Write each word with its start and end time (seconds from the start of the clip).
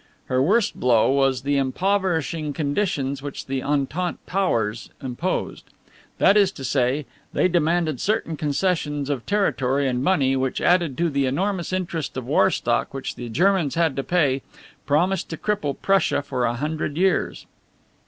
Her 0.25 0.41
worst 0.41 0.79
blow 0.79 1.11
was 1.11 1.43
the 1.43 1.57
impoverishing 1.57 2.53
conditions 2.53 3.21
which 3.21 3.45
the 3.45 3.61
Entente 3.61 4.17
Powers 4.25 4.89
imposed. 4.99 5.65
That 6.17 6.35
is 6.35 6.51
to 6.53 6.63
say, 6.63 7.05
they 7.33 7.47
demanded 7.47 8.01
certain 8.01 8.35
concessions 8.35 9.11
of 9.11 9.27
territory 9.27 9.87
and 9.87 10.03
money 10.03 10.35
which, 10.35 10.59
added 10.59 10.97
to 10.97 11.11
the 11.11 11.27
enormous 11.27 11.71
interest 11.71 12.17
of 12.17 12.25
war 12.25 12.49
stock 12.49 12.95
which 12.95 13.13
the 13.13 13.29
Germans 13.29 13.75
had 13.75 13.95
to 13.95 14.03
pay, 14.03 14.41
promised 14.87 15.29
to 15.29 15.37
cripple 15.37 15.77
Prussia 15.79 16.23
for 16.23 16.45
a 16.45 16.55
hundred 16.55 16.97
years." 16.97 17.45